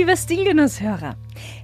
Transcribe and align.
Liebe 0.00 0.16
Stilgenusshörer. 0.16 1.14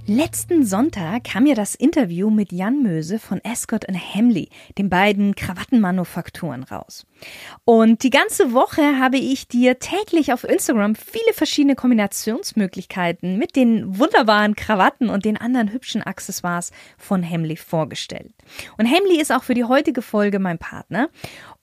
Letzten 0.05 0.63
Sonntag 0.63 1.23
kam 1.23 1.47
ja 1.47 1.55
das 1.55 1.73
Interview 1.73 2.29
mit 2.29 2.51
Jan 2.51 2.83
Möse 2.83 3.17
von 3.17 3.43
Escott 3.43 3.85
Hemley, 3.89 4.49
den 4.77 4.91
beiden 4.91 5.33
Krawattenmanufakturen, 5.33 6.61
raus. 6.61 7.07
Und 7.65 8.03
die 8.03 8.11
ganze 8.11 8.53
Woche 8.53 8.99
habe 8.99 9.17
ich 9.17 9.47
dir 9.47 9.79
täglich 9.79 10.33
auf 10.33 10.43
Instagram 10.43 10.93
viele 10.93 11.33
verschiedene 11.33 11.73
Kombinationsmöglichkeiten 11.73 13.39
mit 13.39 13.55
den 13.55 13.97
wunderbaren 13.97 14.55
Krawatten 14.55 15.09
und 15.09 15.25
den 15.25 15.37
anderen 15.37 15.73
hübschen 15.73 16.03
Accessoires 16.03 16.71
von 16.95 17.23
Hemley 17.23 17.57
vorgestellt. 17.57 18.35
Und 18.77 18.85
Hemley 18.85 19.19
ist 19.19 19.31
auch 19.31 19.43
für 19.43 19.55
die 19.55 19.65
heutige 19.65 20.03
Folge 20.03 20.37
mein 20.37 20.59
Partner. 20.59 21.09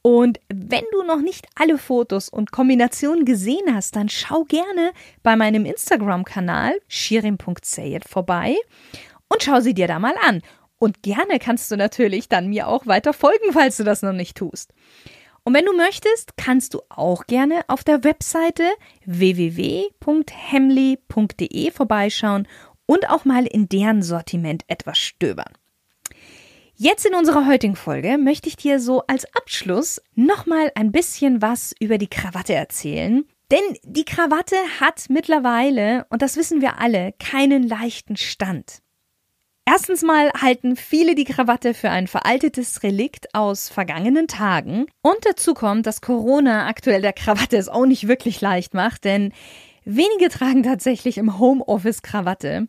Und 0.07 0.39
wenn 0.53 0.85
du 0.93 1.03
noch 1.03 1.23
nicht 1.23 1.47
alle 1.55 1.79
Fotos 1.79 2.29
und 2.29 2.53
Kombinationen 2.53 3.25
gesehen 3.25 3.75
hast, 3.75 3.97
dann 3.97 4.11
schau 4.11 4.45
gerne 4.45 4.93
bei 5.23 5.35
meinem 5.35 5.65
Instagram-Kanal 5.65 6.79
shirin.sayed 6.89 8.07
vorbei 8.07 8.55
und 9.31 9.43
schau 9.43 9.61
sie 9.61 9.73
dir 9.73 9.89
da 9.89 9.99
mal 9.99 10.13
an. 10.21 10.43
Und 10.77 11.03
gerne 11.03 11.39
kannst 11.39 11.71
du 11.71 11.79
natürlich 11.79 12.29
dann 12.29 12.49
mir 12.49 12.69
auch 12.69 12.87
weiter 12.87 13.15
folgen, 13.15 13.55
falls 13.55 13.79
du 13.79 13.85
das 13.85 14.03
noch 14.03 14.13
nicht 14.13 14.37
tust. 14.37 14.75
Und 15.43 15.55
wenn 15.55 15.65
du 15.65 15.75
möchtest, 15.75 16.37
kannst 16.37 16.75
du 16.75 16.83
auch 16.91 17.25
gerne 17.25 17.63
auf 17.69 17.83
der 17.83 18.05
Webseite 18.05 18.65
www.hemley.de 19.07 21.71
vorbeischauen 21.71 22.47
und 22.85 23.09
auch 23.09 23.25
mal 23.25 23.47
in 23.47 23.71
deren 23.71 24.03
Sortiment 24.03 24.65
etwas 24.67 24.99
stöbern. 24.99 25.55
Jetzt 26.77 27.07
in 27.07 27.15
unserer 27.15 27.47
heutigen 27.47 27.77
Folge 27.77 28.19
möchte 28.19 28.49
ich 28.49 28.57
dir 28.57 28.81
so 28.81 29.05
als 29.07 29.33
Abschluss 29.37 30.03
nochmal 30.17 30.73
ein 30.75 30.91
bisschen 30.91 31.41
was 31.41 31.73
über 31.79 31.99
die 31.99 32.09
Krawatte 32.09 32.53
erzählen. 32.53 33.25
Denn 33.53 33.79
die 33.85 34.05
Krawatte 34.05 34.57
hat 34.81 35.05
mittlerweile, 35.09 36.05
und 36.11 36.21
das 36.21 36.37
wissen 36.37 36.61
wir 36.61 36.81
alle, 36.81 37.13
keinen 37.21 37.63
leichten 37.63 38.17
Stand. 38.17 38.81
Erstens 39.65 40.03
mal 40.03 40.33
halten 40.33 40.75
viele 40.75 41.15
die 41.15 41.25
Krawatte 41.25 41.75
für 41.75 41.91
ein 41.91 42.09
veraltetes 42.09 42.83
Relikt 42.83 43.33
aus 43.37 43.69
vergangenen 43.69 44.27
Tagen. 44.27 44.87
Und 45.01 45.19
dazu 45.23 45.55
kommt, 45.55 45.87
dass 45.87 46.01
Corona 46.01 46.67
aktuell 46.67 47.03
der 47.03 47.13
Krawatte 47.13 47.57
es 47.57 47.69
auch 47.69 47.87
nicht 47.87 48.09
wirklich 48.09 48.41
leicht 48.41 48.75
macht, 48.75 49.05
denn 49.05 49.33
wenige 49.85 50.29
tragen 50.29 50.65
tatsächlich 50.65 51.19
im 51.19 51.39
Homeoffice 51.39 52.03
Krawatte. 52.03 52.67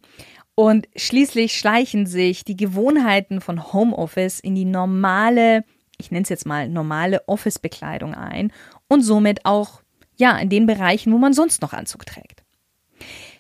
Und 0.56 0.88
schließlich 0.96 1.58
schleichen 1.58 2.06
sich 2.06 2.46
die 2.46 2.56
Gewohnheiten 2.56 3.42
von 3.42 3.74
Homeoffice 3.74 4.40
in 4.40 4.56
die 4.56 4.66
normale, 4.66 5.66
ich 5.98 6.12
nenne 6.12 6.24
es 6.24 6.30
jetzt 6.30 6.46
mal 6.46 6.70
normale 6.70 7.28
Office-Bekleidung 7.28 8.16
ein 8.16 8.54
und 8.88 9.02
somit 9.02 9.46
auch, 9.46 9.82
ja, 10.16 10.38
in 10.38 10.50
den 10.50 10.66
Bereichen, 10.66 11.12
wo 11.12 11.18
man 11.18 11.34
sonst 11.34 11.62
noch 11.62 11.74
Anzug 11.74 12.06
trägt. 12.06 12.44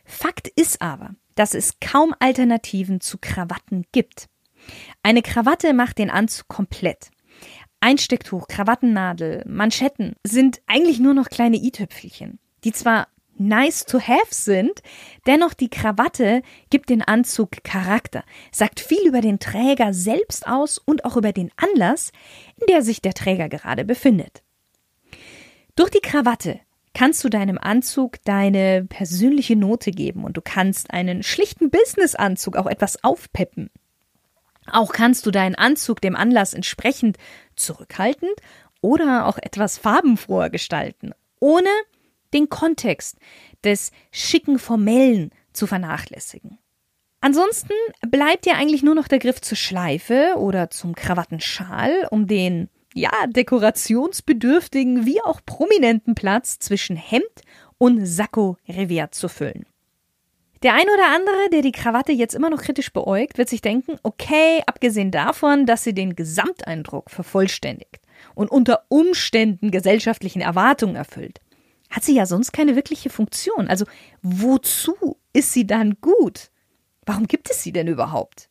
Fakt 0.03 0.49
ist 0.49 0.81
aber, 0.81 1.15
dass 1.35 1.53
es 1.53 1.79
kaum 1.79 2.13
Alternativen 2.19 2.99
zu 2.99 3.17
Krawatten 3.17 3.85
gibt. 3.93 4.27
Eine 5.01 5.21
Krawatte 5.21 5.73
macht 5.73 5.97
den 5.97 6.09
Anzug 6.09 6.49
komplett. 6.49 7.11
Einstecktuch, 7.79 8.47
Krawattennadel, 8.47 9.43
Manschetten 9.47 10.15
sind 10.23 10.61
eigentlich 10.67 10.99
nur 10.99 11.13
noch 11.13 11.29
kleine 11.29 11.57
i-Tüpfelchen, 11.57 12.39
die 12.63 12.71
zwar 12.71 13.07
nice 13.37 13.85
to 13.85 13.99
have 13.99 14.27
sind, 14.31 14.81
dennoch 15.25 15.53
die 15.53 15.69
Krawatte 15.69 16.41
gibt 16.69 16.89
den 16.89 17.01
Anzug 17.01 17.63
Charakter, 17.63 18.23
sagt 18.51 18.79
viel 18.79 19.07
über 19.07 19.21
den 19.21 19.39
Träger 19.39 19.93
selbst 19.93 20.47
aus 20.47 20.77
und 20.77 21.05
auch 21.05 21.17
über 21.17 21.31
den 21.31 21.51
Anlass, 21.57 22.11
in 22.57 22.67
der 22.67 22.81
sich 22.81 23.01
der 23.01 23.13
Träger 23.13 23.49
gerade 23.49 23.85
befindet. 23.85 24.43
Durch 25.75 25.89
die 25.89 25.99
Krawatte 25.99 26.59
kannst 26.93 27.23
du 27.23 27.29
deinem 27.29 27.57
Anzug 27.57 28.23
deine 28.23 28.85
persönliche 28.85 29.55
Note 29.55 29.91
geben 29.91 30.23
und 30.23 30.37
du 30.37 30.41
kannst 30.41 30.91
einen 30.91 31.23
schlichten 31.23 31.69
Businessanzug 31.69 32.55
auch 32.55 32.67
etwas 32.67 33.03
aufpeppen. 33.03 33.69
Auch 34.71 34.93
kannst 34.93 35.25
du 35.25 35.31
deinen 35.31 35.55
Anzug 35.55 36.01
dem 36.01 36.15
Anlass 36.15 36.53
entsprechend 36.53 37.17
zurückhaltend 37.55 38.33
oder 38.81 39.27
auch 39.27 39.37
etwas 39.37 39.77
farbenfroher 39.77 40.49
gestalten, 40.49 41.11
ohne 41.39 41.69
den 42.35 42.49
Kontext 42.49 43.17
des 43.63 43.91
schicken 44.11 44.59
Formellen 44.59 45.31
zu 45.53 45.65
vernachlässigen. 45.65 46.59
Ansonsten 47.21 47.73
bleibt 48.07 48.45
dir 48.45 48.55
eigentlich 48.55 48.83
nur 48.83 48.93
noch 48.93 49.07
der 49.07 49.17
Griff 49.17 49.41
zur 49.41 49.57
Schleife 49.57 50.35
oder 50.37 50.69
zum 50.69 50.93
Krawattenschal, 50.93 52.07
um 52.11 52.27
den, 52.27 52.69
ja, 52.93 53.09
dekorationsbedürftigen 53.27 55.07
wie 55.07 55.21
auch 55.23 55.41
prominenten 55.43 56.13
Platz 56.13 56.59
zwischen 56.59 56.95
Hemd 56.95 57.41
und 57.79 58.05
Sakko 58.05 58.57
Revier 58.69 59.09
zu 59.11 59.27
füllen. 59.27 59.65
Der 60.61 60.73
ein 60.73 60.87
oder 60.93 61.13
andere, 61.13 61.49
der 61.51 61.61
die 61.61 61.71
Krawatte 61.71 62.11
jetzt 62.11 62.33
immer 62.33 62.49
noch 62.49 62.61
kritisch 62.61 62.93
beäugt, 62.93 63.37
wird 63.37 63.49
sich 63.49 63.61
denken, 63.61 63.97
okay, 64.03 64.61
abgesehen 64.65 65.11
davon, 65.11 65.65
dass 65.65 65.83
sie 65.83 65.93
den 65.93 66.15
Gesamteindruck 66.15 67.09
vervollständigt 67.09 67.99
und 68.35 68.49
unter 68.49 68.85
Umständen 68.89 69.71
gesellschaftlichen 69.71 70.41
Erwartungen 70.41 70.95
erfüllt, 70.95 71.41
hat 71.89 72.03
sie 72.03 72.15
ja 72.15 72.25
sonst 72.25 72.51
keine 72.51 72.75
wirkliche 72.75 73.09
Funktion. 73.09 73.67
Also 73.67 73.85
wozu 74.21 75.17
ist 75.33 75.53
sie 75.53 75.67
dann 75.67 75.97
gut? 76.01 76.49
Warum 77.05 77.27
gibt 77.27 77.49
es 77.49 77.63
sie 77.63 77.71
denn 77.71 77.87
überhaupt? 77.87 78.49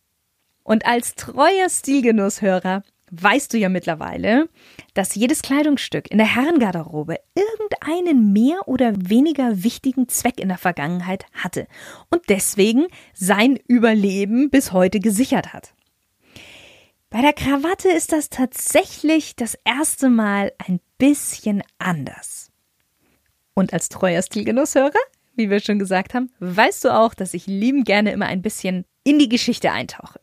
Und 0.63 0.87
als 0.87 1.15
treuer 1.15 1.69
Stilgenusshörer 1.69 2.83
weißt 3.11 3.53
du 3.53 3.59
ja 3.59 3.69
mittlerweile, 3.69 4.49
dass 4.95 5.15
jedes 5.15 5.43
Kleidungsstück 5.43 6.11
in 6.11 6.19
der 6.19 6.35
Herrengarderobe 6.35 7.19
irgendeinen 7.35 8.33
mehr 8.33 8.67
oder 8.67 8.95
weniger 8.97 9.63
wichtigen 9.63 10.09
Zweck 10.09 10.41
in 10.41 10.49
der 10.49 10.59
Vergangenheit 10.59 11.27
hatte 11.33 11.67
und 12.11 12.23
deswegen 12.29 12.87
sein 13.13 13.59
Überleben 13.69 14.51
bis 14.51 14.73
heute 14.73 15.01
gesichert 15.01 15.53
hat. 15.53 15.75
Bei 17.11 17.21
der 17.21 17.33
Krawatte 17.33 17.91
ist 17.91 18.11
das 18.11 18.29
tatsächlich 18.29 19.37
das 19.37 19.57
erste 19.65 20.09
Mal 20.09 20.53
ein 20.59 20.81
bisschen 20.99 21.63
anders. 21.79 22.51
Und 23.55 23.73
als 23.73 23.89
treuer 23.89 24.23
Stilgenusshörer, 24.23 24.93
wie 25.37 25.51
wir 25.51 25.61
schon 25.61 25.79
gesagt 25.79 26.15
haben, 26.15 26.31
weißt 26.41 26.85
du 26.85 26.95
auch, 26.95 27.15
dass 27.15 27.35
ich 27.35 27.47
lieben 27.47 27.85
gerne 27.85 28.13
immer 28.13 28.27
ein 28.27 28.43
bisschen 28.43 28.85
in 29.05 29.19
die 29.19 29.29
Geschichte 29.29 29.73
eintauche. 29.73 30.21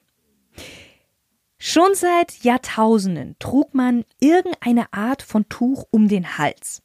Schon 1.57 1.93
seit 1.93 2.43
Jahrtausenden 2.43 3.35
trug 3.37 3.73
man 3.73 4.03
irgendeine 4.19 4.91
Art 4.93 5.21
von 5.21 5.47
Tuch 5.47 5.85
um 5.91 6.07
den 6.07 6.37
Hals. 6.37 6.81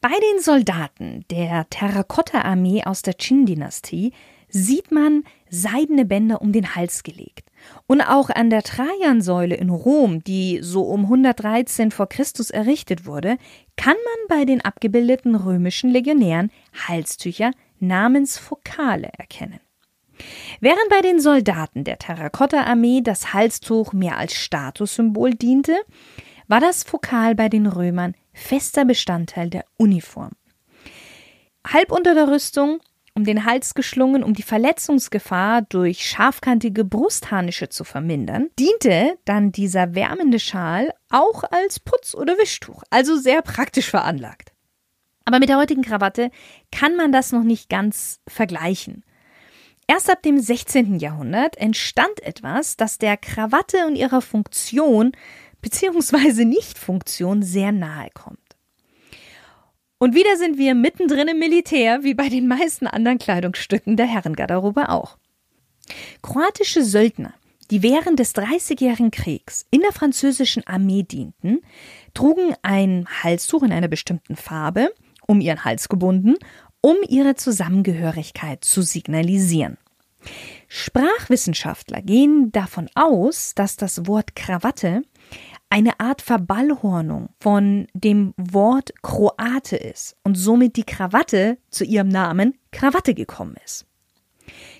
Bei 0.00 0.10
den 0.10 0.42
Soldaten 0.42 1.24
der 1.30 1.70
Terrakotta-Armee 1.70 2.82
aus 2.84 3.02
der 3.02 3.14
Qin-Dynastie 3.14 4.12
sieht 4.48 4.90
man 4.90 5.22
seidene 5.48 6.04
Bänder 6.04 6.42
um 6.42 6.52
den 6.52 6.74
Hals 6.74 7.04
gelegt. 7.04 7.48
Und 7.86 8.00
auch 8.00 8.30
an 8.30 8.50
der 8.50 8.62
Trajansäule 8.62 9.54
in 9.54 9.70
Rom, 9.70 10.22
die 10.24 10.60
so 10.62 10.82
um 10.82 11.04
113 11.04 11.90
vor 11.90 12.08
Christus 12.08 12.50
errichtet 12.50 13.06
wurde, 13.06 13.36
kann 13.76 13.94
man 13.94 14.38
bei 14.38 14.44
den 14.44 14.60
abgebildeten 14.60 15.34
römischen 15.34 15.90
Legionären 15.90 16.50
Halstücher 16.88 17.50
namens 17.80 18.38
Fokale 18.38 19.10
erkennen. 19.18 19.60
Während 20.60 20.88
bei 20.88 21.00
den 21.00 21.20
Soldaten 21.20 21.84
der 21.84 21.98
Terrakotta-Armee 21.98 23.00
das 23.02 23.32
Halstuch 23.32 23.92
mehr 23.92 24.18
als 24.18 24.34
Statussymbol 24.34 25.34
diente, 25.34 25.76
war 26.48 26.60
das 26.60 26.84
Fokal 26.84 27.34
bei 27.34 27.48
den 27.48 27.66
Römern 27.66 28.14
fester 28.32 28.84
Bestandteil 28.84 29.50
der 29.50 29.64
Uniform. 29.78 30.32
Halb 31.66 31.92
unter 31.92 32.14
der 32.14 32.28
Rüstung 32.28 32.80
um 33.14 33.24
den 33.24 33.44
Hals 33.44 33.74
geschlungen, 33.74 34.24
um 34.24 34.34
die 34.34 34.42
Verletzungsgefahr 34.42 35.62
durch 35.62 36.06
scharfkantige 36.06 36.84
Brustharnische 36.84 37.68
zu 37.68 37.84
vermindern, 37.84 38.48
diente 38.58 39.18
dann 39.24 39.52
dieser 39.52 39.94
wärmende 39.94 40.38
Schal 40.38 40.92
auch 41.10 41.44
als 41.44 41.78
Putz- 41.78 42.14
oder 42.14 42.38
Wischtuch, 42.38 42.82
also 42.90 43.16
sehr 43.16 43.42
praktisch 43.42 43.90
veranlagt. 43.90 44.52
Aber 45.24 45.38
mit 45.38 45.48
der 45.48 45.58
heutigen 45.58 45.82
Krawatte 45.82 46.30
kann 46.70 46.96
man 46.96 47.12
das 47.12 47.32
noch 47.32 47.44
nicht 47.44 47.68
ganz 47.68 48.20
vergleichen. 48.26 49.04
Erst 49.86 50.10
ab 50.10 50.22
dem 50.22 50.40
16. 50.40 50.98
Jahrhundert 50.98 51.56
entstand 51.58 52.20
etwas, 52.22 52.76
das 52.76 52.98
der 52.98 53.16
Krawatte 53.16 53.86
und 53.86 53.96
ihrer 53.96 54.22
Funktion 54.22 55.12
bzw. 55.60 56.44
Nichtfunktion 56.44 57.42
sehr 57.42 57.72
nahe 57.72 58.08
kommt. 58.14 58.41
Und 60.02 60.16
wieder 60.16 60.36
sind 60.36 60.58
wir 60.58 60.74
mittendrin 60.74 61.28
im 61.28 61.38
Militär, 61.38 62.02
wie 62.02 62.14
bei 62.14 62.28
den 62.28 62.48
meisten 62.48 62.88
anderen 62.88 63.18
Kleidungsstücken 63.18 63.96
der 63.96 64.06
Herrengarderobe 64.06 64.88
auch. 64.88 65.16
Kroatische 66.22 66.82
Söldner, 66.82 67.34
die 67.70 67.84
während 67.84 68.18
des 68.18 68.32
Dreißigjährigen 68.32 69.12
Kriegs 69.12 69.64
in 69.70 69.80
der 69.80 69.92
französischen 69.92 70.66
Armee 70.66 71.04
dienten, 71.04 71.60
trugen 72.14 72.52
ein 72.62 73.06
Halstuch 73.22 73.62
in 73.62 73.70
einer 73.70 73.86
bestimmten 73.86 74.34
Farbe, 74.34 74.92
um 75.28 75.40
ihren 75.40 75.64
Hals 75.64 75.88
gebunden, 75.88 76.34
um 76.80 76.96
ihre 77.08 77.36
Zusammengehörigkeit 77.36 78.64
zu 78.64 78.82
signalisieren. 78.82 79.78
Sprachwissenschaftler 80.66 82.02
gehen 82.02 82.50
davon 82.50 82.90
aus, 82.96 83.54
dass 83.54 83.76
das 83.76 84.04
Wort 84.08 84.34
Krawatte 84.34 85.02
eine 85.72 85.98
Art 86.00 86.20
Verballhornung 86.20 87.30
von 87.40 87.86
dem 87.94 88.34
Wort 88.36 88.92
Kroate 89.02 89.76
ist 89.76 90.16
und 90.22 90.34
somit 90.34 90.76
die 90.76 90.84
Krawatte 90.84 91.56
zu 91.70 91.84
ihrem 91.84 92.08
Namen 92.08 92.58
Krawatte 92.72 93.14
gekommen 93.14 93.56
ist. 93.64 93.86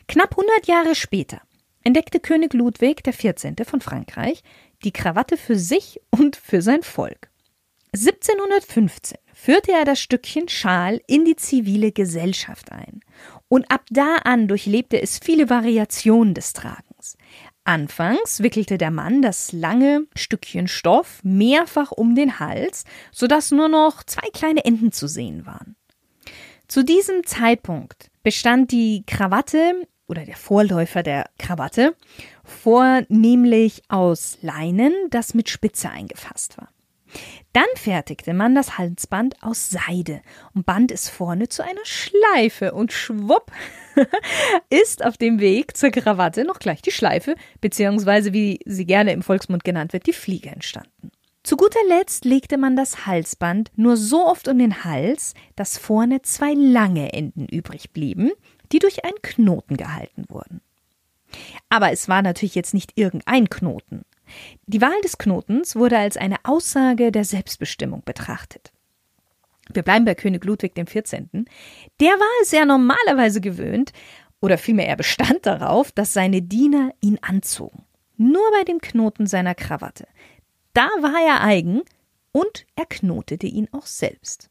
Knapp 0.06 0.32
100 0.32 0.66
Jahre 0.66 0.94
später 0.94 1.40
entdeckte 1.82 2.20
König 2.20 2.52
Ludwig 2.52 3.04
XIV. 3.04 3.54
von 3.64 3.80
Frankreich 3.80 4.42
die 4.84 4.92
Krawatte 4.92 5.38
für 5.38 5.56
sich 5.56 5.98
und 6.10 6.36
für 6.36 6.60
sein 6.60 6.82
Volk. 6.82 7.30
1715 7.94 9.16
führte 9.32 9.72
er 9.72 9.86
das 9.86 9.98
Stückchen 9.98 10.50
Schal 10.50 11.00
in 11.06 11.24
die 11.24 11.36
zivile 11.36 11.92
Gesellschaft 11.92 12.70
ein. 12.70 13.00
Und 13.48 13.70
ab 13.70 13.86
da 13.90 14.16
an 14.24 14.46
durchlebte 14.46 15.00
es 15.00 15.18
viele 15.18 15.48
Variationen 15.48 16.34
des 16.34 16.52
Tragens. 16.52 16.91
Anfangs 17.64 18.42
wickelte 18.42 18.76
der 18.76 18.90
Mann 18.90 19.22
das 19.22 19.52
lange 19.52 20.06
Stückchen 20.16 20.66
Stoff 20.66 21.20
mehrfach 21.22 21.92
um 21.92 22.14
den 22.14 22.40
Hals, 22.40 22.84
sodass 23.12 23.52
nur 23.52 23.68
noch 23.68 24.02
zwei 24.02 24.28
kleine 24.32 24.64
Enden 24.64 24.90
zu 24.90 25.06
sehen 25.06 25.46
waren. 25.46 25.76
Zu 26.66 26.84
diesem 26.84 27.24
Zeitpunkt 27.24 28.10
bestand 28.22 28.72
die 28.72 29.04
Krawatte 29.06 29.86
oder 30.08 30.24
der 30.24 30.36
Vorläufer 30.36 31.02
der 31.02 31.30
Krawatte 31.38 31.94
vornehmlich 32.44 33.82
aus 33.88 34.38
Leinen, 34.42 34.92
das 35.10 35.34
mit 35.34 35.48
Spitze 35.48 35.90
eingefasst 35.90 36.58
war. 36.58 36.68
Dann 37.52 37.66
fertigte 37.74 38.32
man 38.32 38.54
das 38.54 38.78
Halsband 38.78 39.42
aus 39.42 39.68
Seide 39.70 40.22
und 40.54 40.64
band 40.64 40.90
es 40.90 41.10
vorne 41.10 41.48
zu 41.48 41.62
einer 41.62 41.84
Schleife 41.84 42.72
und 42.72 42.92
schwupp 42.92 43.52
ist 44.70 45.04
auf 45.04 45.18
dem 45.18 45.38
Weg 45.38 45.76
zur 45.76 45.90
Krawatte 45.90 46.44
noch 46.44 46.58
gleich 46.58 46.80
die 46.80 46.92
Schleife, 46.92 47.36
beziehungsweise 47.60 48.32
wie 48.32 48.60
sie 48.64 48.86
gerne 48.86 49.12
im 49.12 49.22
Volksmund 49.22 49.64
genannt 49.64 49.92
wird, 49.92 50.06
die 50.06 50.14
Fliege 50.14 50.48
entstanden. 50.48 51.10
Zu 51.42 51.56
guter 51.56 51.80
Letzt 51.88 52.24
legte 52.24 52.56
man 52.56 52.76
das 52.76 53.04
Halsband 53.04 53.70
nur 53.76 53.96
so 53.96 54.24
oft 54.24 54.48
um 54.48 54.58
den 54.58 54.84
Hals, 54.84 55.34
dass 55.56 55.76
vorne 55.76 56.22
zwei 56.22 56.54
lange 56.54 57.12
Enden 57.12 57.46
übrig 57.46 57.90
blieben, 57.90 58.30
die 58.70 58.78
durch 58.78 59.04
einen 59.04 59.20
Knoten 59.20 59.76
gehalten 59.76 60.24
wurden. 60.28 60.62
Aber 61.68 61.90
es 61.90 62.08
war 62.08 62.22
natürlich 62.22 62.54
jetzt 62.54 62.74
nicht 62.74 62.92
irgendein 62.94 63.50
Knoten. 63.50 64.02
Die 64.66 64.80
Wahl 64.80 65.00
des 65.02 65.18
Knotens 65.18 65.76
wurde 65.76 65.98
als 65.98 66.16
eine 66.16 66.36
Aussage 66.44 67.12
der 67.12 67.24
Selbstbestimmung 67.24 68.02
betrachtet. 68.04 68.72
Wir 69.72 69.82
bleiben 69.82 70.04
bei 70.04 70.14
König 70.14 70.44
Ludwig 70.44 70.74
XIV. 70.74 71.44
Der 72.00 72.10
war 72.10 72.42
es 72.42 72.50
ja 72.50 72.64
normalerweise 72.64 73.40
gewöhnt, 73.40 73.92
oder 74.40 74.58
vielmehr 74.58 74.88
er 74.88 74.96
bestand 74.96 75.46
darauf, 75.46 75.92
dass 75.92 76.12
seine 76.12 76.42
Diener 76.42 76.92
ihn 77.00 77.18
anzogen. 77.22 77.84
Nur 78.16 78.42
bei 78.50 78.64
dem 78.64 78.80
Knoten 78.80 79.26
seiner 79.26 79.54
Krawatte. 79.54 80.06
Da 80.74 80.88
war 81.00 81.14
er 81.24 81.42
eigen 81.42 81.82
und 82.32 82.66
er 82.74 82.86
knotete 82.86 83.46
ihn 83.46 83.68
auch 83.72 83.86
selbst. 83.86 84.50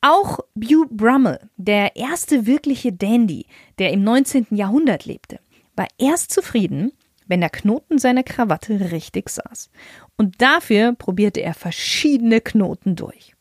Auch 0.00 0.40
Bew 0.54 0.86
Brummel, 0.90 1.50
der 1.56 1.96
erste 1.96 2.46
wirkliche 2.46 2.92
Dandy, 2.92 3.46
der 3.78 3.90
im 3.90 4.04
19. 4.04 4.48
Jahrhundert 4.50 5.06
lebte, 5.06 5.40
war 5.74 5.88
erst 5.98 6.30
zufrieden, 6.30 6.92
wenn 7.28 7.40
der 7.40 7.50
Knoten 7.50 7.98
seiner 7.98 8.24
Krawatte 8.24 8.90
richtig 8.90 9.28
saß. 9.28 9.70
Und 10.16 10.42
dafür 10.42 10.94
probierte 10.94 11.40
er 11.40 11.54
verschiedene 11.54 12.40
Knoten 12.40 12.96
durch. 12.96 13.34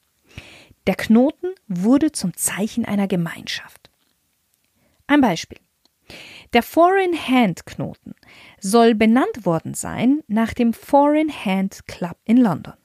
Der 0.85 0.95
Knoten 0.95 1.49
wurde 1.67 2.11
zum 2.11 2.35
Zeichen 2.35 2.85
einer 2.85 3.07
Gemeinschaft. 3.07 3.89
Ein 5.07 5.21
Beispiel. 5.21 5.59
Der 6.53 6.63
Foreign 6.63 7.13
Hand 7.13 7.65
Knoten 7.65 8.13
soll 8.59 8.95
benannt 8.95 9.45
worden 9.45 9.73
sein 9.73 10.21
nach 10.27 10.53
dem 10.53 10.73
Foreign 10.73 11.29
Hand 11.29 11.87
Club 11.87 12.17
in 12.23 12.37
London, 12.37 12.75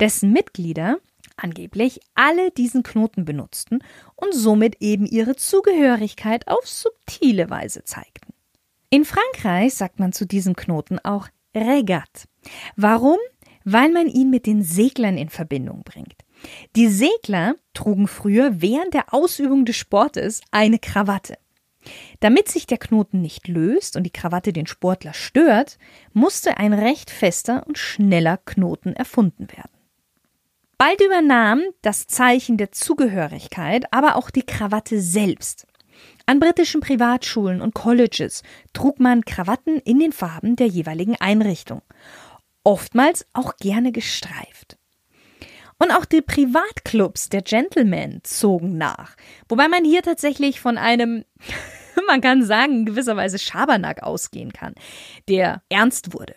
dessen 0.00 0.32
Mitglieder 0.32 0.98
angeblich 1.36 2.00
alle 2.14 2.50
diesen 2.50 2.82
Knoten 2.82 3.24
benutzten 3.24 3.82
und 4.16 4.34
somit 4.34 4.76
eben 4.80 5.06
ihre 5.06 5.36
Zugehörigkeit 5.36 6.48
auf 6.48 6.68
subtile 6.68 7.48
Weise 7.48 7.84
zeigten. 7.84 8.31
In 8.92 9.06
Frankreich 9.06 9.72
sagt 9.72 10.00
man 10.00 10.12
zu 10.12 10.26
diesem 10.26 10.54
Knoten 10.54 10.98
auch 10.98 11.28
Regat. 11.56 12.28
Warum? 12.76 13.16
Weil 13.64 13.90
man 13.90 14.06
ihn 14.06 14.28
mit 14.28 14.44
den 14.44 14.62
Seglern 14.62 15.16
in 15.16 15.30
Verbindung 15.30 15.82
bringt. 15.82 16.16
Die 16.76 16.88
Segler 16.88 17.54
trugen 17.72 18.06
früher 18.06 18.60
während 18.60 18.92
der 18.92 19.14
Ausübung 19.14 19.64
des 19.64 19.76
Sportes 19.76 20.42
eine 20.50 20.78
Krawatte. 20.78 21.38
Damit 22.20 22.48
sich 22.48 22.66
der 22.66 22.76
Knoten 22.76 23.22
nicht 23.22 23.48
löst 23.48 23.96
und 23.96 24.02
die 24.02 24.12
Krawatte 24.12 24.52
den 24.52 24.66
Sportler 24.66 25.14
stört, 25.14 25.78
musste 26.12 26.58
ein 26.58 26.74
recht 26.74 27.10
fester 27.10 27.66
und 27.66 27.78
schneller 27.78 28.36
Knoten 28.44 28.92
erfunden 28.92 29.50
werden. 29.52 29.72
Bald 30.76 31.00
übernahm 31.00 31.62
das 31.80 32.08
Zeichen 32.08 32.58
der 32.58 32.72
Zugehörigkeit 32.72 33.90
aber 33.90 34.16
auch 34.16 34.28
die 34.28 34.42
Krawatte 34.42 35.00
selbst. 35.00 35.66
An 36.26 36.40
britischen 36.40 36.80
Privatschulen 36.80 37.60
und 37.60 37.74
Colleges 37.74 38.42
trug 38.72 39.00
man 39.00 39.24
Krawatten 39.24 39.78
in 39.78 39.98
den 39.98 40.12
Farben 40.12 40.56
der 40.56 40.66
jeweiligen 40.66 41.16
Einrichtung, 41.20 41.82
oftmals 42.64 43.26
auch 43.32 43.56
gerne 43.56 43.92
gestreift. 43.92 44.78
Und 45.78 45.90
auch 45.90 46.04
die 46.04 46.22
Privatclubs 46.22 47.28
der 47.28 47.42
Gentlemen 47.42 48.20
zogen 48.22 48.78
nach, 48.78 49.16
wobei 49.48 49.66
man 49.66 49.84
hier 49.84 50.02
tatsächlich 50.02 50.60
von 50.60 50.78
einem, 50.78 51.24
man 52.06 52.20
kann 52.20 52.44
sagen, 52.44 52.80
in 52.80 52.86
gewisser 52.86 53.16
Weise 53.16 53.38
Schabernack 53.38 54.02
ausgehen 54.02 54.52
kann, 54.52 54.74
der 55.28 55.62
ernst 55.68 56.14
wurde. 56.14 56.36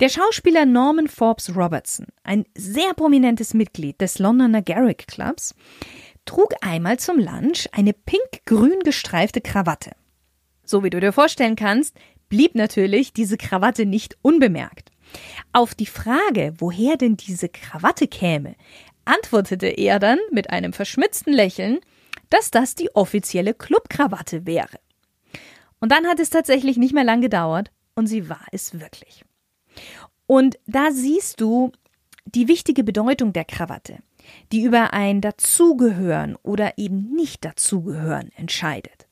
Der 0.00 0.08
Schauspieler 0.08 0.66
Norman 0.66 1.06
Forbes 1.06 1.54
Robertson, 1.54 2.06
ein 2.24 2.46
sehr 2.56 2.94
prominentes 2.94 3.54
Mitglied 3.54 4.00
des 4.00 4.18
Londoner 4.18 4.60
Garrick 4.60 5.06
Clubs, 5.06 5.54
trug 6.24 6.54
einmal 6.60 6.98
zum 6.98 7.18
Lunch 7.18 7.68
eine 7.72 7.92
pink-grün 7.92 8.80
gestreifte 8.80 9.40
Krawatte. 9.40 9.92
So 10.64 10.82
wie 10.82 10.90
du 10.90 11.00
dir 11.00 11.12
vorstellen 11.12 11.56
kannst, 11.56 11.96
blieb 12.28 12.54
natürlich 12.54 13.12
diese 13.12 13.36
Krawatte 13.36 13.86
nicht 13.86 14.16
unbemerkt. 14.22 14.90
Auf 15.52 15.74
die 15.74 15.86
Frage, 15.86 16.54
woher 16.58 16.96
denn 16.96 17.16
diese 17.16 17.48
Krawatte 17.48 18.08
käme, 18.08 18.56
antwortete 19.04 19.66
er 19.66 19.98
dann 19.98 20.18
mit 20.32 20.50
einem 20.50 20.72
verschmitzten 20.72 21.32
Lächeln, 21.32 21.80
dass 22.30 22.50
das 22.50 22.74
die 22.74 22.94
offizielle 22.94 23.54
Clubkrawatte 23.54 24.46
wäre. 24.46 24.80
Und 25.80 25.92
dann 25.92 26.06
hat 26.06 26.18
es 26.18 26.30
tatsächlich 26.30 26.78
nicht 26.78 26.94
mehr 26.94 27.04
lang 27.04 27.20
gedauert 27.20 27.70
und 27.94 28.06
sie 28.06 28.28
war 28.28 28.46
es 28.50 28.80
wirklich. 28.80 29.24
Und 30.26 30.58
da 30.66 30.90
siehst 30.90 31.40
du 31.40 31.72
die 32.24 32.48
wichtige 32.48 32.82
Bedeutung 32.82 33.32
der 33.34 33.44
Krawatte 33.44 33.98
die 34.52 34.62
über 34.62 34.92
ein 34.92 35.20
Dazugehören 35.20 36.36
oder 36.42 36.78
eben 36.78 37.14
nicht 37.14 37.44
Dazugehören 37.44 38.30
entscheidet. 38.36 39.06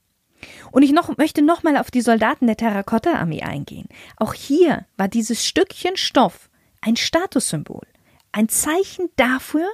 Und 0.71 0.83
ich 0.83 0.93
noch, 0.93 1.17
möchte 1.17 1.43
nochmal 1.43 1.77
auf 1.77 1.91
die 1.91 2.01
Soldaten 2.01 2.47
der 2.47 2.57
Terrakotta-Armee 2.57 3.43
eingehen. 3.43 3.89
Auch 4.17 4.35
hier 4.35 4.87
war 4.97 5.09
dieses 5.09 5.47
Stückchen 5.47 5.97
Stoff 5.97 6.49
ein 6.81 6.97
Statussymbol, 6.97 7.87
ein 8.33 8.49
Zeichen 8.49 9.09
dafür, 9.17 9.69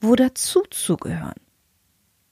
wo 0.00 0.14
dazuzugehören. 0.14 1.34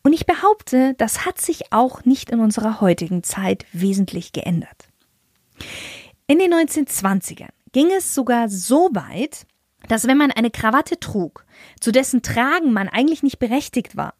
Und 0.05 0.13
ich 0.13 0.27
behaupte, 0.27 0.95
das 0.95 1.27
hat 1.27 1.41
sich 1.41 1.73
auch 1.73 2.05
nicht 2.05 2.31
in 2.31 2.41
unserer 2.41 2.81
heutigen 2.81 3.23
Zeit 3.23 3.67
wesentlich 3.73 4.33
geändert. 4.33 4.89
In 6.27 6.39
den 6.39 6.53
1920ern 6.53 7.51
ging 7.73 7.91
es 7.91 8.15
sogar 8.15 8.49
so 8.49 8.91
weit, 8.93 9.47
dass 9.89 10.07
wenn 10.07 10.19
man 10.19 10.31
eine 10.31 10.51
Krawatte 10.51 10.99
trug, 10.99 11.45
zu 11.81 11.93
dessen 11.93 12.23
Tragen 12.23 12.73
man 12.73 12.89
eigentlich 12.89 13.23
nicht 13.23 13.39
berechtigt 13.39 13.97
war, 13.97 14.15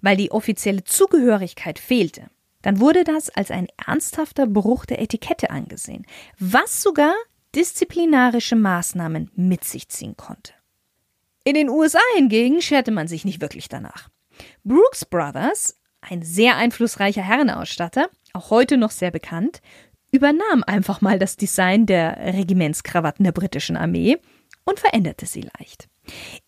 weil 0.00 0.16
die 0.16 0.30
offizielle 0.30 0.84
Zugehörigkeit 0.84 1.78
fehlte, 1.78 2.28
dann 2.62 2.80
wurde 2.80 3.04
das 3.04 3.30
als 3.30 3.50
ein 3.50 3.68
ernsthafter 3.86 4.46
Bruch 4.46 4.84
der 4.84 5.00
Etikette 5.00 5.50
angesehen, 5.50 6.06
was 6.38 6.82
sogar 6.82 7.14
disziplinarische 7.54 8.56
Maßnahmen 8.56 9.30
mit 9.34 9.64
sich 9.64 9.88
ziehen 9.88 10.16
konnte. 10.16 10.52
In 11.44 11.54
den 11.54 11.70
USA 11.70 12.00
hingegen 12.16 12.60
scherte 12.60 12.90
man 12.90 13.08
sich 13.08 13.24
nicht 13.24 13.40
wirklich 13.40 13.68
danach. 13.68 14.08
Brooks 14.62 15.04
Brothers, 15.04 15.78
ein 16.00 16.22
sehr 16.22 16.56
einflussreicher 16.56 17.22
Herrenausstatter, 17.22 18.08
auch 18.32 18.50
heute 18.50 18.76
noch 18.76 18.90
sehr 18.90 19.10
bekannt, 19.10 19.62
übernahm 20.12 20.62
einfach 20.66 21.00
mal 21.00 21.18
das 21.18 21.36
Design 21.36 21.86
der 21.86 22.18
Regimentskrawatten 22.34 23.24
der 23.24 23.32
britischen 23.32 23.76
Armee 23.76 24.18
und 24.70 24.80
veränderte 24.80 25.26
sie 25.26 25.42
leicht. 25.58 25.88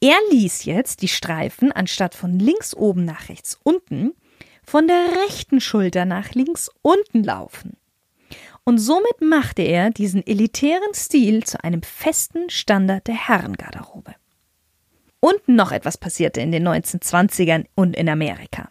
Er 0.01 0.17
ließ 0.31 0.65
jetzt 0.65 1.03
die 1.03 1.09
Streifen 1.09 1.73
anstatt 1.73 2.15
von 2.15 2.39
links 2.39 2.75
oben 2.75 3.05
nach 3.05 3.29
rechts 3.29 3.59
unten 3.63 4.15
von 4.65 4.87
der 4.87 5.05
rechten 5.27 5.61
Schulter 5.61 6.05
nach 6.05 6.33
links 6.33 6.71
unten 6.83 7.25
laufen. 7.25 7.77
Und 8.65 8.79
somit 8.79 9.21
machte 9.21 9.63
er 9.63 9.91
diesen 9.91 10.25
elitären 10.25 10.95
Stil 10.95 11.43
zu 11.43 11.63
einem 11.65 11.83
festen 11.83 12.49
Standard 12.49 13.09
der 13.09 13.29
Herrengarderobe. 13.29 14.15
Und 15.19 15.49
noch 15.49 15.73
etwas 15.73 15.99
passierte 15.99 16.41
in 16.41 16.53
den 16.53 16.67
1920ern 16.67 17.67
und 17.75 17.97
in 17.97 18.09
Amerika. 18.09 18.69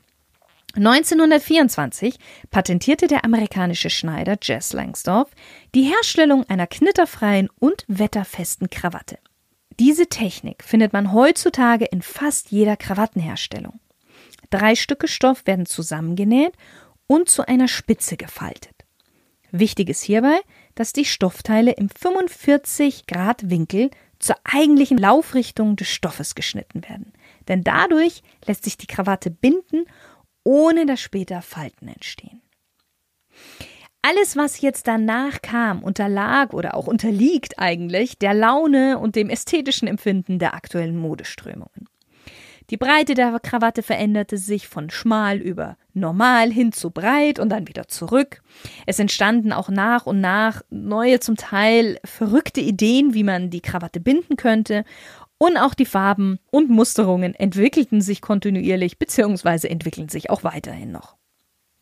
1924 0.75 2.17
patentierte 2.50 3.08
der 3.08 3.25
amerikanische 3.25 3.89
Schneider 3.89 4.38
Jess 4.41 4.72
Langsdorff 4.72 5.29
die 5.75 5.84
Herstellung 5.84 6.46
einer 6.50 6.67
knitterfreien 6.67 7.50
und 7.60 7.84
wetterfesten 7.89 8.70
Krawatte. 8.70 9.17
Diese 9.81 10.05
Technik 10.05 10.63
findet 10.63 10.93
man 10.93 11.11
heutzutage 11.11 11.85
in 11.85 12.03
fast 12.03 12.51
jeder 12.51 12.77
Krawattenherstellung. 12.77 13.79
Drei 14.51 14.75
Stücke 14.75 15.07
Stoff 15.07 15.47
werden 15.47 15.65
zusammengenäht 15.65 16.53
und 17.07 17.29
zu 17.29 17.47
einer 17.47 17.67
Spitze 17.67 18.15
gefaltet. 18.15 18.85
Wichtig 19.50 19.89
ist 19.89 20.03
hierbei, 20.03 20.39
dass 20.75 20.93
die 20.93 21.03
Stoffteile 21.03 21.71
im 21.71 21.89
45 21.89 23.07
Grad 23.07 23.50
Winkel 23.50 23.89
zur 24.19 24.35
eigentlichen 24.43 25.00
Laufrichtung 25.00 25.77
des 25.77 25.88
Stoffes 25.88 26.35
geschnitten 26.35 26.83
werden. 26.83 27.13
Denn 27.47 27.63
dadurch 27.63 28.21
lässt 28.45 28.65
sich 28.65 28.77
die 28.77 28.85
Krawatte 28.85 29.31
binden 29.31 29.85
ohne 30.43 30.85
dass 30.85 31.00
später 31.00 31.41
Falten 31.41 31.88
entstehen. 31.88 32.43
Alles, 34.03 34.36
was 34.36 34.62
jetzt 34.62 34.88
danach 34.88 35.43
kam, 35.43 35.84
unterlag 35.84 36.53
oder 36.53 36.75
auch 36.75 36.88
unterliegt 36.88 37.60
eigentlich 37.60 38.17
der 38.17 38.34
Laune 38.34 38.98
und 38.98 39.15
dem 39.15 39.29
ästhetischen 39.29 39.88
Empfinden 39.88 40.39
der 40.39 40.55
aktuellen 40.55 40.98
Modeströmungen. 40.98 41.88
Die 42.72 42.77
Breite 42.77 43.13
der 43.13 43.38
Krawatte 43.39 43.84
veränderte 43.84 44.38
sich 44.38 44.67
von 44.67 44.89
schmal 44.89 45.38
über 45.38 45.77
normal 45.93 46.51
hin 46.51 46.72
zu 46.72 46.89
breit 46.89 47.38
und 47.38 47.50
dann 47.50 47.67
wieder 47.67 47.89
zurück. 47.89 48.41
Es 48.88 48.98
entstanden 48.98 49.51
auch 49.51 49.70
nach 49.70 50.05
und 50.05 50.22
nach 50.22 50.63
neue, 50.70 51.20
zum 51.20 51.36
Teil 51.36 52.00
verrückte 52.05 52.62
Ideen, 52.62 53.13
wie 53.13 53.25
man 53.25 53.50
die 53.50 53.62
Krawatte 53.62 54.00
binden 54.00 54.38
könnte. 54.38 54.86
Und 55.38 55.58
auch 55.58 55.74
die 55.74 55.86
Farben 55.86 56.39
und 56.50 56.70
Musterungen 56.70 57.36
entwickelten 57.36 58.00
sich 58.00 58.22
kontinuierlich 58.22 58.98
bzw. 58.98 59.67
entwickeln 59.67 60.08
sich 60.08 60.29
auch 60.29 60.43
weiterhin 60.43 60.91
noch. 60.91 61.17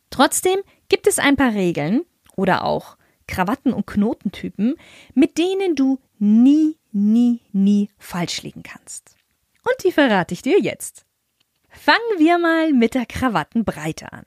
Trotzdem 0.10 0.60
gibt 0.88 1.06
es 1.06 1.20
ein 1.20 1.36
paar 1.36 1.54
Regeln 1.54 2.02
oder 2.40 2.64
auch 2.64 2.98
Krawatten- 3.28 3.74
und 3.74 3.86
Knotentypen, 3.86 4.76
mit 5.14 5.38
denen 5.38 5.76
du 5.76 6.00
nie, 6.18 6.78
nie, 6.92 7.42
nie 7.52 7.90
falsch 7.98 8.42
liegen 8.44 8.64
kannst. 8.64 9.16
Und 9.64 9.84
die 9.84 9.92
verrate 9.92 10.34
ich 10.34 10.42
dir 10.42 10.60
jetzt. 10.60 11.06
Fangen 11.70 12.18
wir 12.18 12.40
mal 12.40 12.72
mit 12.72 12.96
der 12.96 13.06
Krawattenbreite 13.06 14.12
an. 14.14 14.26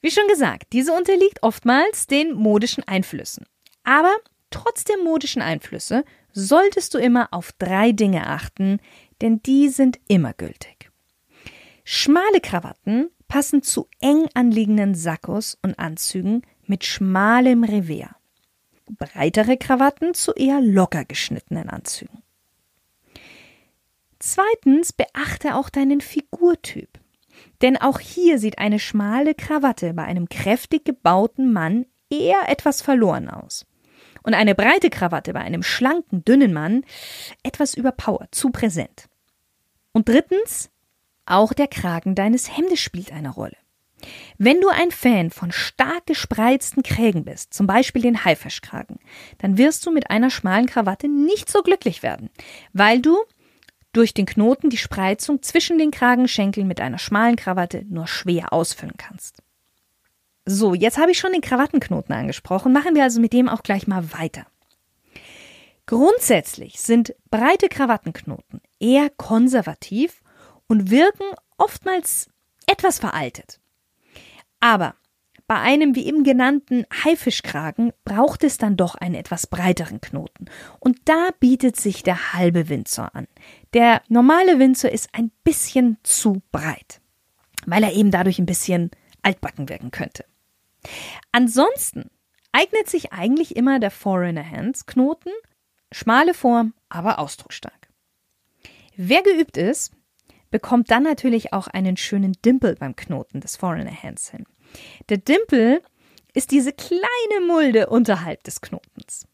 Wie 0.00 0.10
schon 0.10 0.26
gesagt, 0.28 0.72
diese 0.72 0.92
unterliegt 0.92 1.42
oftmals 1.42 2.06
den 2.06 2.32
modischen 2.32 2.82
Einflüssen. 2.88 3.46
Aber 3.84 4.16
trotz 4.50 4.84
der 4.84 4.98
modischen 4.98 5.42
Einflüsse 5.42 6.04
solltest 6.32 6.94
du 6.94 6.98
immer 6.98 7.28
auf 7.32 7.52
drei 7.52 7.92
Dinge 7.92 8.26
achten, 8.26 8.80
denn 9.20 9.42
die 9.42 9.68
sind 9.68 10.00
immer 10.08 10.32
gültig. 10.32 10.90
Schmale 11.84 12.40
Krawatten 12.40 13.10
passen 13.28 13.62
zu 13.62 13.88
eng 14.00 14.28
anliegenden 14.34 14.94
Sakkos 14.94 15.58
und 15.62 15.78
Anzügen 15.78 16.42
mit 16.68 16.84
schmalem 16.84 17.64
Revers. 17.64 18.14
Breitere 18.86 19.56
Krawatten 19.56 20.14
zu 20.14 20.32
eher 20.32 20.60
locker 20.60 21.04
geschnittenen 21.04 21.70
Anzügen. 21.70 22.22
Zweitens 24.18 24.92
beachte 24.92 25.54
auch 25.56 25.70
deinen 25.70 26.00
Figurtyp. 26.00 27.00
Denn 27.62 27.76
auch 27.76 27.98
hier 27.98 28.38
sieht 28.38 28.58
eine 28.58 28.78
schmale 28.78 29.34
Krawatte 29.34 29.94
bei 29.94 30.04
einem 30.04 30.28
kräftig 30.28 30.84
gebauten 30.84 31.52
Mann 31.52 31.86
eher 32.10 32.48
etwas 32.48 32.82
verloren 32.82 33.28
aus 33.28 33.66
und 34.24 34.34
eine 34.34 34.54
breite 34.54 34.90
Krawatte 34.90 35.32
bei 35.32 35.40
einem 35.40 35.62
schlanken, 35.62 36.24
dünnen 36.24 36.52
Mann 36.52 36.84
etwas 37.44 37.74
überpowered, 37.74 38.34
zu 38.34 38.50
präsent. 38.50 39.08
Und 39.92 40.08
drittens, 40.08 40.70
auch 41.26 41.52
der 41.52 41.68
Kragen 41.68 42.14
deines 42.14 42.56
Hemdes 42.56 42.80
spielt 42.80 43.12
eine 43.12 43.30
Rolle. 43.30 43.56
Wenn 44.38 44.60
du 44.60 44.68
ein 44.68 44.90
Fan 44.90 45.30
von 45.30 45.52
stark 45.52 46.06
gespreizten 46.06 46.82
Krägen 46.82 47.24
bist, 47.24 47.54
zum 47.54 47.66
Beispiel 47.66 48.02
den 48.02 48.24
Haifischkragen, 48.24 48.98
dann 49.38 49.58
wirst 49.58 49.84
du 49.86 49.90
mit 49.90 50.10
einer 50.10 50.30
schmalen 50.30 50.66
Krawatte 50.66 51.08
nicht 51.08 51.50
so 51.50 51.62
glücklich 51.62 52.02
werden, 52.02 52.30
weil 52.72 53.00
du 53.00 53.16
durch 53.92 54.12
den 54.12 54.26
Knoten 54.26 54.70
die 54.70 54.76
Spreizung 54.76 55.42
zwischen 55.42 55.78
den 55.78 55.90
Kragenschenkeln 55.90 56.66
mit 56.66 56.80
einer 56.80 56.98
schmalen 56.98 57.36
Krawatte 57.36 57.84
nur 57.88 58.06
schwer 58.06 58.52
ausfüllen 58.52 58.96
kannst. 58.96 59.42
So, 60.46 60.74
jetzt 60.74 60.98
habe 60.98 61.12
ich 61.12 61.18
schon 61.18 61.32
den 61.32 61.40
Krawattenknoten 61.40 62.14
angesprochen, 62.14 62.72
machen 62.72 62.94
wir 62.94 63.04
also 63.04 63.20
mit 63.20 63.32
dem 63.32 63.48
auch 63.48 63.62
gleich 63.62 63.86
mal 63.86 64.12
weiter. 64.12 64.46
Grundsätzlich 65.86 66.80
sind 66.80 67.14
breite 67.30 67.68
Krawattenknoten 67.68 68.60
eher 68.80 69.10
konservativ 69.10 70.22
und 70.66 70.90
wirken 70.90 71.26
oftmals 71.56 72.28
etwas 72.66 72.98
veraltet. 72.98 73.60
Aber 74.64 74.94
bei 75.46 75.56
einem 75.56 75.94
wie 75.94 76.06
eben 76.06 76.24
genannten 76.24 76.86
Haifischkragen 77.04 77.92
braucht 78.06 78.44
es 78.44 78.56
dann 78.56 78.78
doch 78.78 78.94
einen 78.94 79.14
etwas 79.14 79.46
breiteren 79.46 80.00
Knoten. 80.00 80.46
Und 80.80 81.00
da 81.04 81.28
bietet 81.38 81.76
sich 81.76 82.02
der 82.02 82.32
halbe 82.32 82.70
Windsor 82.70 83.14
an. 83.14 83.26
Der 83.74 84.00
normale 84.08 84.58
Windsor 84.58 84.90
ist 84.90 85.10
ein 85.12 85.30
bisschen 85.44 85.98
zu 86.02 86.40
breit, 86.50 87.02
weil 87.66 87.82
er 87.82 87.92
eben 87.92 88.10
dadurch 88.10 88.38
ein 88.38 88.46
bisschen 88.46 88.90
altbacken 89.20 89.68
wirken 89.68 89.90
könnte. 89.90 90.24
Ansonsten 91.30 92.08
eignet 92.52 92.88
sich 92.88 93.12
eigentlich 93.12 93.56
immer 93.56 93.80
der 93.80 93.90
Foreigner 93.90 94.50
Hands 94.50 94.86
Knoten, 94.86 95.32
schmale 95.92 96.32
Form, 96.32 96.72
aber 96.88 97.18
ausdrucksstark. 97.18 97.90
Wer 98.96 99.22
geübt 99.22 99.58
ist, 99.58 99.92
bekommt 100.54 100.92
dann 100.92 101.02
natürlich 101.02 101.52
auch 101.52 101.66
einen 101.66 101.96
schönen 101.96 102.36
Dimple 102.44 102.76
beim 102.76 102.94
Knoten 102.94 103.40
des 103.40 103.56
Foreigner 103.56 103.90
Hands 104.04 104.30
hin. 104.30 104.44
Der 105.08 105.16
Dimple 105.16 105.82
ist 106.32 106.52
diese 106.52 106.72
kleine 106.72 107.44
Mulde 107.48 107.88
unterhalb 107.88 108.44
des 108.44 108.60
Knotens. 108.60 109.26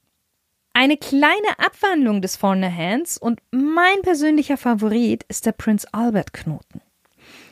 Eine 0.73 0.97
kleine 0.97 1.59
Abwandlung 1.59 2.23
des 2.23 2.37
Foreigner 2.37 2.75
Hands 2.75 3.19
und 3.19 3.43
mein 3.51 4.01
persönlicher 4.01 4.57
Favorit 4.57 5.25
ist 5.25 5.45
der 5.45 5.53
Prince 5.53 5.87
Albert 5.93 6.33
Knoten. 6.33 6.81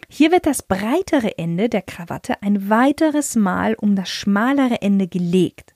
Hier 0.09 0.33
wird 0.33 0.47
das 0.47 0.63
breitere 0.63 1.37
Ende 1.37 1.69
der 1.69 1.83
Krawatte 1.83 2.41
ein 2.43 2.71
weiteres 2.71 3.37
Mal 3.37 3.75
um 3.75 3.97
das 3.97 4.09
schmalere 4.09 4.81
Ende 4.81 5.09
gelegt, 5.09 5.75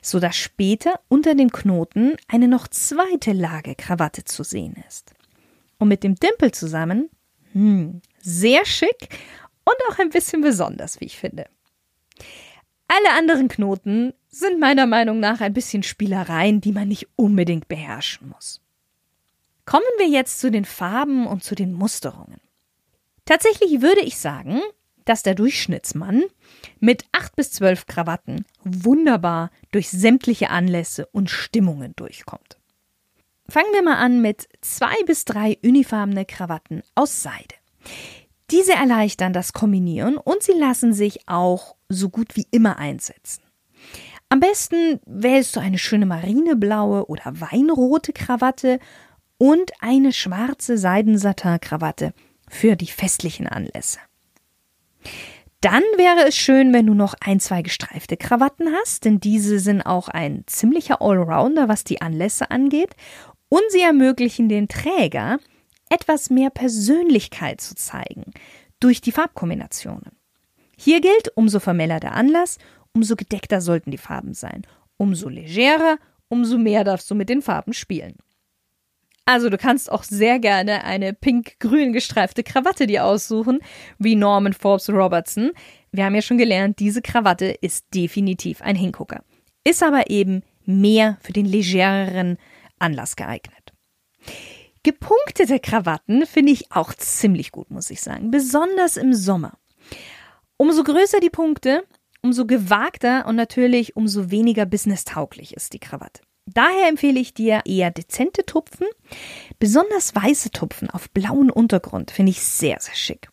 so 0.00 0.18
dass 0.18 0.34
später 0.34 0.98
unter 1.08 1.34
dem 1.34 1.52
Knoten 1.52 2.16
eine 2.26 2.48
noch 2.48 2.68
zweite 2.68 3.34
Lage 3.34 3.74
Krawatte 3.74 4.24
zu 4.24 4.44
sehen 4.44 4.82
ist. 4.88 5.12
Und 5.78 5.88
mit 5.88 6.02
dem 6.02 6.14
Dimpel 6.14 6.52
zusammen, 6.52 7.10
hm, 7.52 8.02
sehr 8.20 8.64
schick 8.64 9.08
und 9.64 9.76
auch 9.90 9.98
ein 9.98 10.10
bisschen 10.10 10.40
besonders, 10.40 11.00
wie 11.00 11.06
ich 11.06 11.18
finde. 11.18 11.46
Alle 12.88 13.16
anderen 13.16 13.48
Knoten 13.48 14.14
sind 14.28 14.60
meiner 14.60 14.86
Meinung 14.86 15.20
nach 15.20 15.40
ein 15.40 15.52
bisschen 15.52 15.82
Spielereien, 15.82 16.60
die 16.60 16.72
man 16.72 16.88
nicht 16.88 17.08
unbedingt 17.16 17.68
beherrschen 17.68 18.28
muss. 18.30 18.60
Kommen 19.66 19.84
wir 19.98 20.08
jetzt 20.08 20.40
zu 20.40 20.50
den 20.50 20.64
Farben 20.64 21.26
und 21.26 21.44
zu 21.44 21.54
den 21.54 21.74
Musterungen. 21.74 22.40
Tatsächlich 23.26 23.82
würde 23.82 24.00
ich 24.00 24.18
sagen, 24.18 24.62
dass 25.04 25.22
der 25.22 25.34
Durchschnittsmann 25.34 26.24
mit 26.80 27.04
acht 27.12 27.36
bis 27.36 27.52
zwölf 27.52 27.86
Krawatten 27.86 28.46
wunderbar 28.64 29.50
durch 29.70 29.90
sämtliche 29.90 30.50
Anlässe 30.50 31.06
und 31.06 31.30
Stimmungen 31.30 31.94
durchkommt. 31.96 32.57
Fangen 33.50 33.72
wir 33.72 33.82
mal 33.82 33.96
an 33.96 34.20
mit 34.20 34.46
zwei 34.60 34.94
bis 35.06 35.24
drei 35.24 35.58
unifarbene 35.64 36.26
Krawatten 36.26 36.82
aus 36.94 37.22
Seide. 37.22 37.54
Diese 38.50 38.72
erleichtern 38.72 39.32
das 39.32 39.52
Kombinieren 39.52 40.16
und 40.16 40.42
sie 40.42 40.52
lassen 40.52 40.92
sich 40.92 41.28
auch 41.28 41.76
so 41.88 42.10
gut 42.10 42.36
wie 42.36 42.46
immer 42.50 42.78
einsetzen. 42.78 43.42
Am 44.28 44.40
besten 44.40 45.00
wählst 45.06 45.56
du 45.56 45.60
eine 45.60 45.78
schöne 45.78 46.04
marineblaue 46.04 47.06
oder 47.08 47.40
weinrote 47.40 48.12
Krawatte 48.12 48.78
und 49.38 49.72
eine 49.80 50.12
schwarze 50.12 50.76
Seidensatin-Krawatte 50.76 52.12
für 52.50 52.76
die 52.76 52.86
festlichen 52.86 53.46
Anlässe. 53.46 53.98
Dann 55.60 55.82
wäre 55.96 56.28
es 56.28 56.36
schön, 56.36 56.72
wenn 56.72 56.86
du 56.86 56.94
noch 56.94 57.14
ein, 57.20 57.40
zwei 57.40 57.62
gestreifte 57.62 58.16
Krawatten 58.16 58.72
hast, 58.72 59.04
denn 59.04 59.18
diese 59.18 59.58
sind 59.58 59.82
auch 59.82 60.08
ein 60.08 60.44
ziemlicher 60.46 61.02
Allrounder, 61.02 61.68
was 61.68 61.82
die 61.82 62.00
Anlässe 62.00 62.50
angeht, 62.50 62.94
und 63.48 63.62
sie 63.70 63.80
ermöglichen 63.80 64.48
den 64.48 64.68
Träger, 64.68 65.38
etwas 65.90 66.30
mehr 66.30 66.50
Persönlichkeit 66.50 67.60
zu 67.60 67.74
zeigen 67.74 68.32
durch 68.80 69.00
die 69.00 69.12
Farbkombinationen. 69.12 70.12
Hier 70.76 71.00
gilt, 71.00 71.32
umso 71.34 71.60
formeller 71.60 71.98
der 71.98 72.14
Anlass, 72.14 72.58
umso 72.92 73.16
gedeckter 73.16 73.60
sollten 73.60 73.90
die 73.90 73.98
Farben 73.98 74.34
sein. 74.34 74.62
Umso 74.96 75.28
legerer, 75.28 75.98
umso 76.28 76.58
mehr 76.58 76.84
darfst 76.84 77.10
du 77.10 77.14
mit 77.14 77.28
den 77.28 77.42
Farben 77.42 77.72
spielen. 77.72 78.16
Also 79.24 79.50
du 79.50 79.58
kannst 79.58 79.92
auch 79.92 80.04
sehr 80.04 80.38
gerne 80.38 80.84
eine 80.84 81.12
pink-grün 81.12 81.92
gestreifte 81.92 82.42
Krawatte 82.42 82.86
dir 82.86 83.04
aussuchen, 83.04 83.60
wie 83.98 84.14
Norman 84.14 84.54
Forbes 84.54 84.88
Robertson. 84.88 85.50
Wir 85.92 86.04
haben 86.04 86.14
ja 86.14 86.22
schon 86.22 86.38
gelernt, 86.38 86.78
diese 86.78 87.02
Krawatte 87.02 87.46
ist 87.46 87.86
definitiv 87.94 88.62
ein 88.62 88.74
Hingucker. 88.74 89.22
Ist 89.64 89.82
aber 89.82 90.08
eben 90.08 90.42
mehr 90.64 91.18
für 91.20 91.32
den 91.32 91.44
legereren 91.44 92.38
Anlass 92.78 93.16
geeignet. 93.16 93.72
Gepunktete 94.82 95.60
Krawatten 95.60 96.26
finde 96.26 96.52
ich 96.52 96.72
auch 96.72 96.94
ziemlich 96.94 97.52
gut, 97.52 97.70
muss 97.70 97.90
ich 97.90 98.00
sagen, 98.00 98.30
besonders 98.30 98.96
im 98.96 99.12
Sommer. 99.12 99.58
Umso 100.56 100.82
größer 100.82 101.20
die 101.20 101.30
Punkte, 101.30 101.84
umso 102.22 102.46
gewagter 102.46 103.26
und 103.26 103.36
natürlich 103.36 103.96
umso 103.96 104.30
weniger 104.30 104.66
businesstauglich 104.66 105.54
ist 105.54 105.72
die 105.72 105.78
Krawatte. 105.78 106.22
Daher 106.46 106.88
empfehle 106.88 107.20
ich 107.20 107.34
dir 107.34 107.62
eher 107.66 107.90
dezente 107.90 108.46
Tupfen. 108.46 108.86
Besonders 109.58 110.14
weiße 110.14 110.50
Tupfen 110.50 110.88
auf 110.88 111.10
blauen 111.10 111.50
Untergrund 111.50 112.10
finde 112.10 112.30
ich 112.30 112.40
sehr, 112.42 112.80
sehr 112.80 112.94
schick. 112.94 113.28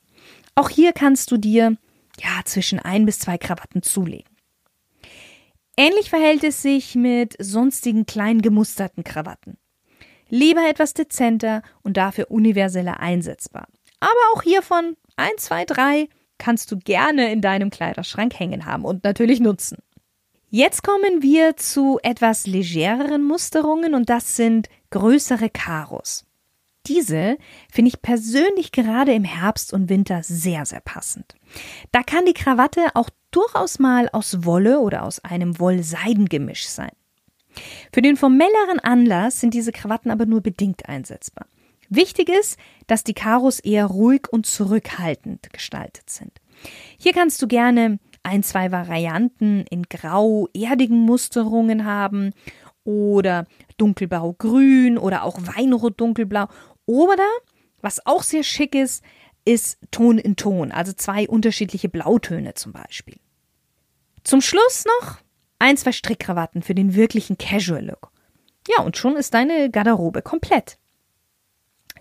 Auch 0.53 0.69
hier 0.69 0.91
kannst 0.91 1.31
du 1.31 1.37
dir 1.37 1.77
ja 2.19 2.41
zwischen 2.43 2.79
ein 2.79 3.05
bis 3.05 3.19
zwei 3.19 3.37
Krawatten 3.37 3.81
zulegen. 3.81 4.34
Ähnlich 5.77 6.09
verhält 6.09 6.43
es 6.43 6.61
sich 6.61 6.95
mit 6.95 7.35
sonstigen 7.39 8.05
klein 8.05 8.41
gemusterten 8.41 9.03
Krawatten. 9.03 9.57
Lieber 10.29 10.67
etwas 10.67 10.93
dezenter 10.93 11.61
und 11.83 11.97
dafür 11.97 12.31
universeller 12.31 12.99
einsetzbar. 12.99 13.67
Aber 13.99 14.11
auch 14.33 14.41
hiervon 14.41 14.95
ein, 15.17 15.31
zwei, 15.37 15.65
drei 15.65 16.07
kannst 16.37 16.71
du 16.71 16.77
gerne 16.77 17.31
in 17.31 17.41
deinem 17.41 17.69
Kleiderschrank 17.69 18.37
hängen 18.39 18.65
haben 18.65 18.85
und 18.85 19.03
natürlich 19.03 19.39
nutzen. 19.39 19.77
Jetzt 20.49 20.83
kommen 20.83 21.21
wir 21.21 21.57
zu 21.57 21.99
etwas 22.03 22.47
legereren 22.47 23.23
Musterungen 23.23 23.93
und 23.93 24.09
das 24.09 24.35
sind 24.35 24.69
größere 24.91 25.49
Karos. 25.49 26.25
Diese 26.87 27.37
finde 27.71 27.89
ich 27.89 28.01
persönlich 28.01 28.71
gerade 28.71 29.13
im 29.13 29.23
Herbst 29.23 29.73
und 29.73 29.89
Winter 29.89 30.21
sehr, 30.23 30.65
sehr 30.65 30.81
passend. 30.81 31.35
Da 31.91 32.03
kann 32.03 32.25
die 32.25 32.33
Krawatte 32.33 32.87
auch 32.93 33.09
durchaus 33.31 33.79
mal 33.79 34.09
aus 34.09 34.45
Wolle 34.45 34.79
oder 34.79 35.03
aus 35.03 35.23
einem 35.23 35.59
Woll-Seiden-Gemisch 35.59 36.67
sein. 36.67 36.91
Für 37.91 38.01
den 38.01 38.17
formelleren 38.17 38.79
Anlass 38.79 39.39
sind 39.39 39.53
diese 39.53 39.71
Krawatten 39.71 40.11
aber 40.11 40.25
nur 40.25 40.41
bedingt 40.41 40.87
einsetzbar. 40.87 41.47
Wichtig 41.89 42.29
ist, 42.29 42.59
dass 42.87 43.03
die 43.03 43.13
Karos 43.13 43.59
eher 43.59 43.85
ruhig 43.85 44.27
und 44.31 44.45
zurückhaltend 44.45 45.53
gestaltet 45.53 46.09
sind. 46.09 46.41
Hier 46.97 47.13
kannst 47.13 47.41
du 47.41 47.47
gerne 47.47 47.99
ein, 48.23 48.43
zwei 48.43 48.71
Varianten 48.71 49.65
in 49.69 49.83
grau 49.83 50.47
erdigen 50.53 50.99
Musterungen 50.99 51.85
haben 51.85 52.31
oder 52.83 53.45
dunkelblau-grün 53.77 54.97
oder 54.97 55.23
auch 55.23 55.37
weinrot-dunkelblau 55.39 56.47
oder 56.85 57.27
was 57.81 58.05
auch 58.05 58.23
sehr 58.23 58.43
schick 58.43 58.75
ist, 58.75 59.03
ist 59.45 59.77
Ton 59.91 60.17
in 60.17 60.35
Ton, 60.35 60.71
also 60.71 60.91
zwei 60.93 61.27
unterschiedliche 61.27 61.87
Blautöne 61.87 62.55
zum 62.55 62.73
Beispiel. 62.73 63.17
Zum 64.23 64.41
Schluss 64.41 64.85
noch 64.99 65.17
ein, 65.59 65.77
zwei 65.77 65.91
Strickkrawatten 65.91 66.63
für 66.63 66.73
den 66.75 66.95
wirklichen 66.95 67.37
Casual-Look. 67.37 68.11
Ja, 68.67 68.83
und 68.83 68.97
schon 68.97 69.15
ist 69.15 69.33
deine 69.35 69.69
Garderobe 69.69 70.23
komplett. 70.23 70.79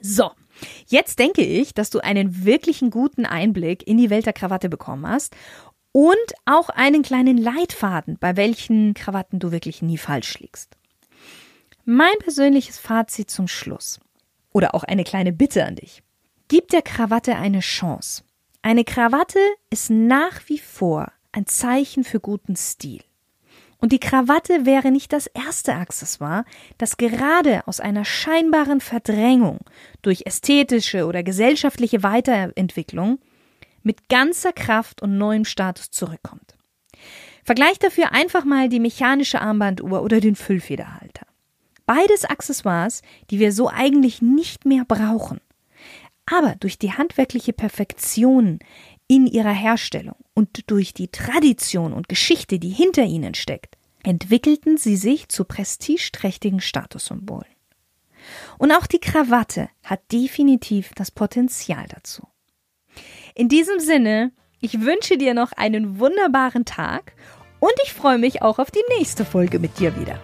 So, 0.01 0.31
jetzt 0.87 1.19
denke 1.19 1.43
ich, 1.43 1.75
dass 1.75 1.91
du 1.91 2.01
einen 2.01 2.45
wirklichen 2.45 2.91
guten 2.91 3.27
Einblick 3.27 3.87
in 3.87 3.99
die 3.99 4.11
Welt 4.11 4.27
der 4.27 4.33
Krawatte 4.33 4.71
bekommen 4.71 5.07
hast 5.07 5.37
und 5.93 6.17
auch 6.47 6.71
einen 6.71 7.03
kleinen 7.03 7.37
Leitfaden, 7.37 8.17
bei 8.19 8.37
welchen 8.37 8.95
Krawatten 8.95 9.39
du 9.39 9.53
wirklich 9.53 9.83
nie 9.83 9.99
falsch 9.99 10.39
liegst. 10.39 10.77
Mein 11.85 12.17
persönliches 12.21 12.79
Fazit 12.79 13.31
zum 13.31 13.47
Schluss 13.47 14.01
oder 14.55 14.75
auch 14.75 14.85
eine 14.85 15.05
kleine 15.05 15.35
Bitte 15.35 15.67
an 15.67 15.77
dich. 15.77 16.03
Gib 16.49 16.69
der 16.69 16.81
Krawatte 16.81 17.37
eine 17.37 17.61
Chance. 17.61 18.23
Eine 18.63 18.85
Krawatte 18.85 19.41
ist 19.69 19.91
nach 19.91 20.41
wie 20.47 20.59
vor 20.59 21.13
ein 21.33 21.47
Zeichen 21.47 22.05
für 22.05 22.21
guten 22.21 22.57
Stil. 22.57 23.03
Und 23.79 23.93
die 23.93 24.01
Krawatte 24.01 24.65
wäre 24.65 24.91
nicht 24.91 25.13
das 25.13 25.27
erste 25.27 25.75
Accessoire, 25.75 26.47
das 26.79 26.97
gerade 26.97 27.67
aus 27.69 27.81
einer 27.81 28.07
scheinbaren 28.07 28.81
Verdrängung 28.81 29.59
durch 30.01 30.23
ästhetische 30.25 31.05
oder 31.07 31.23
gesellschaftliche 31.23 32.03
Weiterentwicklung 32.03 33.19
mit 33.83 34.09
ganzer 34.09 34.53
Kraft 34.53 35.03
und 35.03 35.19
neuem 35.19 35.45
Status 35.45 35.91
zurückkommt. 35.91 36.57
Vergleich 37.45 37.79
dafür 37.79 38.13
einfach 38.13 38.47
mal 38.47 38.71
die 38.71 38.81
mechanische 38.81 39.43
Armbanduhr 39.43 40.03
oder 40.03 40.21
den 40.21 40.37
Füllfederhalter. 40.37 41.27
Beides 41.87 42.25
Accessoires, 42.25 43.03
die 43.31 43.39
wir 43.39 43.53
so 43.53 43.69
eigentlich 43.69 44.23
nicht 44.23 44.65
mehr 44.65 44.85
brauchen. 44.85 45.41
Aber 46.27 46.55
durch 46.57 46.79
die 46.79 46.93
handwerkliche 46.93 47.53
Perfektion 47.53 48.59
in 49.07 49.27
ihrer 49.27 49.53
Herstellung 49.53 50.17
und 50.35 50.71
durch 50.71 50.95
die 50.95 51.09
Tradition 51.09 51.93
und 51.93 52.09
Geschichte, 52.09 52.59
die 52.59 52.71
hinter 52.71 53.05
ihnen 53.05 53.35
steckt, 53.35 53.77
entwickelten 54.03 54.77
sie 54.77 54.97
sich 54.97 55.29
zu 55.29 55.45
prestigeträchtigen 55.45 56.61
Statussymbolen. 56.61 57.49
Und 58.59 58.73
auch 58.73 58.87
die 58.87 59.01
Krawatte 59.01 59.69
hat 59.83 60.01
definitiv 60.13 60.93
das 60.95 61.11
Potenzial 61.11 61.87
dazu. 61.89 62.27
In 63.35 63.49
diesem 63.49 63.81
Sinne, 63.81 64.33
ich 64.61 64.81
wünsche 64.81 65.19
dir 65.19 65.35
noch 65.35 65.53
einen 65.53 65.99
wunderbaren 65.99 66.65
Tag 66.65 67.13
und 67.61 67.73
ich 67.85 67.93
freue 67.93 68.19
mich 68.19 68.41
auch 68.41 68.59
auf 68.59 68.71
die 68.71 68.85
nächste 68.97 69.25
Folge 69.27 69.59
mit 69.59 69.79
dir 69.79 69.99
wieder. 69.99 70.23